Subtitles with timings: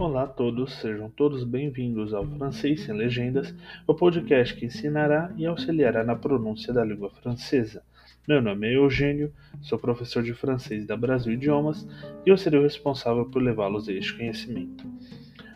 [0.00, 3.54] Olá a todos, sejam todos bem-vindos ao Francês Sem Legendas,
[3.86, 7.82] o podcast que ensinará e auxiliará na pronúncia da língua francesa.
[8.26, 9.30] Meu nome é Eugênio,
[9.60, 11.86] sou professor de francês da Brasil Idiomas
[12.24, 14.86] e eu serei o responsável por levá-los a este conhecimento.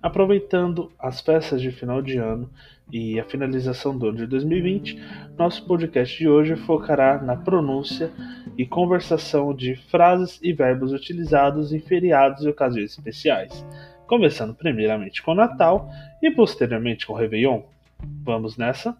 [0.00, 2.48] Aproveitando as festas de final de ano
[2.92, 5.02] e a finalização do ano de 2020,
[5.36, 8.12] nosso podcast de hoje focará na pronúncia
[8.56, 13.66] e conversação de frases e verbos utilizados em feriados e ocasiões especiais
[14.08, 15.88] começando primeiramente com o Natal
[16.22, 17.62] e posteriormente com o Réveillon.
[18.24, 18.96] Vamos nessa?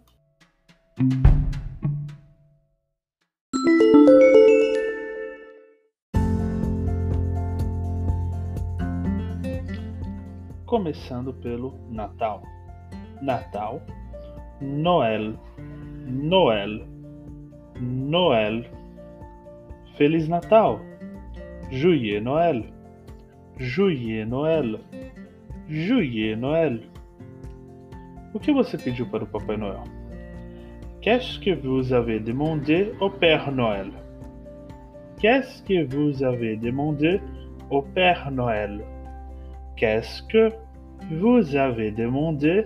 [10.65, 12.43] Começando pelo Natal.
[13.19, 13.81] Natal,
[14.61, 15.33] Noel,
[16.05, 16.85] Noel,
[17.81, 18.63] Noel.
[19.97, 20.79] Feliz Natal,
[21.71, 22.63] Joyeux Noël,
[23.59, 24.79] Joyeux Noël.
[25.67, 26.79] Joyeux Noël.
[28.33, 29.83] O que você pediu para o Papai Noel?
[31.01, 33.91] Qu'est-ce que vous avez demandé au Père Noël?
[35.19, 37.19] Qu'est-ce que vous avez demandé
[37.69, 38.79] au Père Noël?
[39.75, 40.53] Qu'est-ce que
[41.11, 42.63] vous avez demandé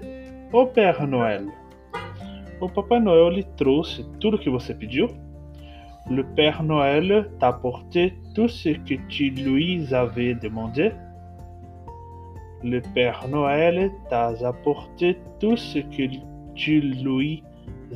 [0.52, 1.48] au Père Noël?
[2.62, 5.08] O Papai Noel lhe trouxe tudo o que você pediu?
[6.08, 10.92] Le Père Noël t'a apporté tout ce que tu lui avais demandé?
[12.64, 16.04] Le Père Noël t'a apporté tout ce que
[16.56, 17.44] tu lui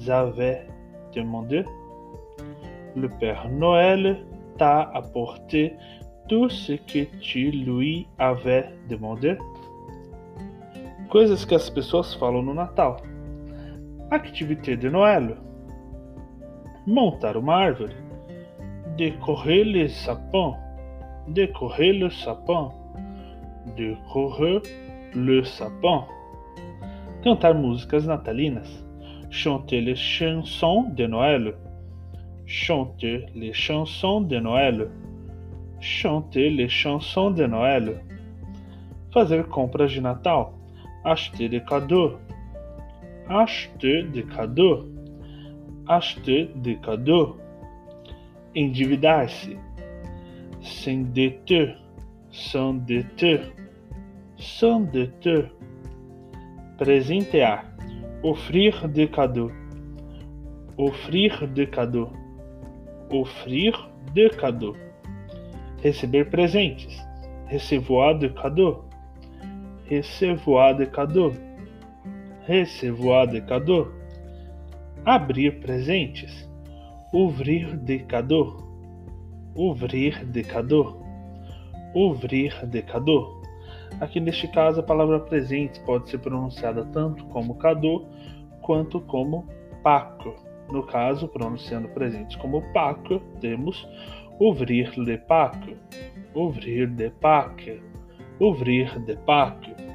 [0.07, 0.67] avais
[1.15, 1.63] demandé.
[2.95, 4.25] Le Père Noël
[4.57, 5.73] t'a apporté
[6.27, 9.37] tout ce que tu lui avais demandé.
[11.09, 12.97] Coisas que as pessoas falam no Natal.
[14.11, 15.37] Activité de Noël.
[16.85, 18.06] Montar uma árvore.
[18.97, 20.55] Décorer les sapins.
[21.27, 22.71] Décorer le sapin
[23.75, 24.61] décorer
[25.13, 26.05] le sapin.
[27.23, 28.83] Cantar músicas natalinas.
[29.29, 31.55] Chanter les chansons de Noël.
[32.45, 34.89] Chanter les chansons de Noël.
[35.79, 38.01] Chanter les chansons de Noël.
[39.13, 40.45] Fazer compras de Natal.
[41.03, 42.13] Acheter des cadeaux.
[43.29, 44.85] Acheter des cadeaux.
[45.87, 47.37] Acheter des cadeaux.
[48.57, 49.55] Endividar-se.
[50.61, 51.77] S'endetter.
[52.31, 53.43] S'endetter
[55.21, 55.45] te
[56.77, 57.65] presentear,
[58.23, 59.51] offrir de cadeau,
[60.77, 62.09] offrir de cadeau,
[63.09, 64.75] offrir de cadeau,
[65.83, 66.97] receber presentes,
[67.49, 68.83] recevoir de cadeau,
[69.89, 71.33] recevoir de cadeau,
[72.47, 73.87] recevoir de cadeau,
[75.05, 76.47] abrir presentes,
[77.11, 78.57] ouvrir de cadeau,
[79.55, 81.01] ouvrir de cadeau,
[81.93, 83.41] ouvrir de cadeau.
[84.01, 88.05] Aqui neste caso, a palavra presente pode ser pronunciada tanto como cadô
[88.61, 89.47] quanto como
[89.81, 90.35] paco.
[90.71, 93.87] No caso, pronunciando presentes como paco, temos
[94.37, 95.77] ouvrir de paco,
[96.33, 97.81] ouvrir de pac,
[98.37, 99.86] ouvrir de pac.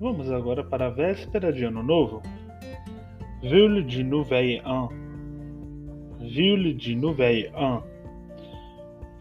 [0.00, 2.22] Vamos agora para a véspera de Ano Novo.
[3.42, 4.88] Ville de Nouvel An.
[6.18, 7.82] Ville de Nouvel An.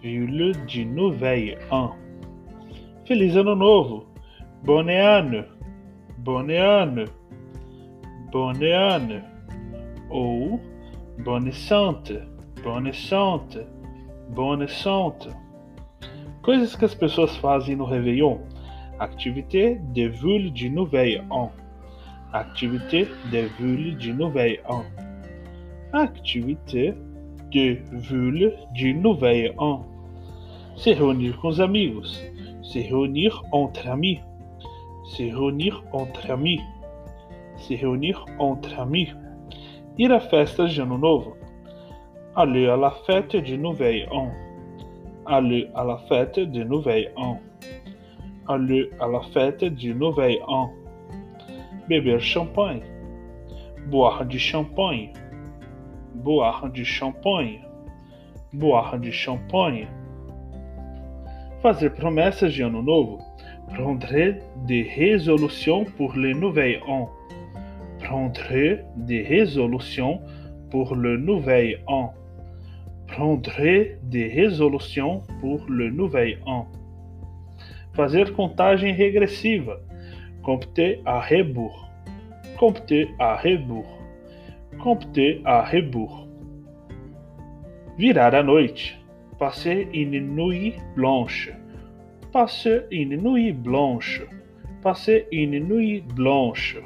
[0.02, 1.98] Ville de Nouvel An.
[3.06, 4.08] Feliz Ano Novo.
[4.64, 5.44] Bonne ano.
[6.20, 7.04] Bonne ano.
[8.32, 9.22] Bonne ano.
[10.10, 10.62] Ou
[11.22, 12.22] Bonne Sante.
[12.64, 13.68] Bonne Sante.
[14.30, 15.28] Bonne Sante.
[16.42, 18.40] Coisas que as pessoas fazem no Réveillon.
[19.00, 21.52] Activité de Ville de Nouvel An.
[22.34, 24.84] Activité de ville du Nouvel An.
[25.94, 26.94] Activité
[27.50, 29.86] de ville du Nouvel An.
[30.76, 32.22] Se reunir com os amigos.
[32.62, 34.20] Se reunir entre amis.
[35.16, 36.60] Se reunir entre amis.
[37.58, 39.14] Se reunir entre amis.
[39.98, 41.38] Ir à festa de Ano Novo.
[42.36, 44.30] Aller à la fête du Nouvel An.
[45.26, 47.40] Aller à la fête du Nouvel An.
[48.52, 50.72] Aller à la fête du Nouvel An.
[51.88, 52.82] Beber champanhe,
[53.92, 55.14] boire de champanhe,
[56.16, 57.60] boire de champanhe,
[58.52, 59.86] boire de champanhe.
[61.62, 63.20] Fazer promessas de ano novo,
[63.76, 67.08] prendre des résolutions pour le nouvel an,
[68.00, 70.22] prendre des résolutions
[70.72, 72.14] pour le nouvel an,
[73.06, 73.52] prendre
[74.02, 76.66] des résolutions pour le nouvel an.
[78.00, 79.82] Fazer contagem regressiva,
[80.42, 81.86] compter à rebours.
[82.58, 84.00] Compter à rebours.
[84.82, 86.26] Compter à rebours.
[87.98, 88.98] Virar a noite.
[89.38, 91.52] Passer une nuit blanche.
[92.32, 94.22] Passer une nuit blanche.
[94.82, 96.78] Passer une nuit blanche.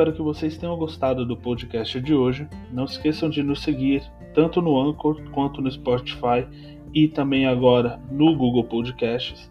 [0.00, 2.48] Espero que vocês tenham gostado do podcast de hoje.
[2.72, 4.02] Não esqueçam de nos seguir
[4.32, 6.48] tanto no Anchor quanto no Spotify
[6.94, 9.50] e também agora no Google Podcasts.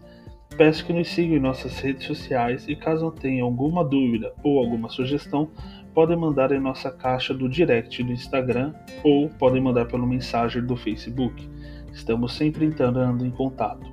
[0.58, 4.90] Peço que nos sigam em nossas redes sociais e caso tenham alguma dúvida ou alguma
[4.90, 5.52] sugestão,
[5.94, 8.74] podem mandar em nossa caixa do direct do Instagram
[9.04, 11.48] ou podem mandar pelo mensagem do Facebook.
[11.94, 13.86] Estamos sempre entrando em contato.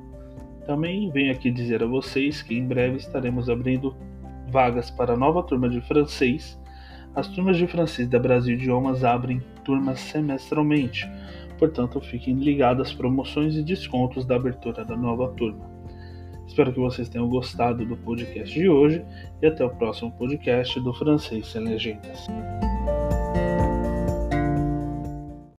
[0.64, 3.94] Também venho aqui dizer a vocês que em breve estaremos abrindo
[4.56, 6.58] vagas para a nova turma de francês.
[7.14, 11.06] As turmas de francês da Brasil Idiomas abrem turmas semestralmente,
[11.58, 15.70] portanto fiquem ligados às promoções e descontos da abertura da nova turma.
[16.46, 19.04] Espero que vocês tenham gostado do podcast de hoje
[19.42, 22.26] e até o próximo podcast do Francês Sem Legendas.